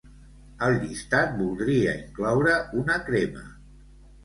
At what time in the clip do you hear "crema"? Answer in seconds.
3.13-3.47